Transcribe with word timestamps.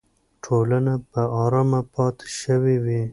ټولنه 0.43 0.93
به 1.09 1.23
ارامه 1.43 1.81
پاتې 1.93 2.27
شوې 2.39 2.75
وي. 2.83 3.01